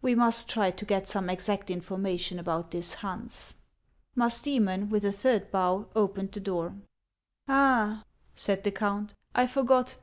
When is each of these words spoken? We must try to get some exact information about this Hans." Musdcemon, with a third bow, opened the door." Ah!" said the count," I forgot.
We 0.00 0.14
must 0.14 0.48
try 0.48 0.70
to 0.70 0.84
get 0.86 1.06
some 1.06 1.28
exact 1.28 1.70
information 1.70 2.38
about 2.38 2.70
this 2.70 2.94
Hans." 2.94 3.52
Musdcemon, 4.16 4.88
with 4.88 5.04
a 5.04 5.12
third 5.12 5.50
bow, 5.50 5.90
opened 5.94 6.32
the 6.32 6.40
door." 6.40 6.76
Ah!" 7.48 8.02
said 8.34 8.64
the 8.64 8.72
count," 8.72 9.12
I 9.34 9.46
forgot. 9.46 9.98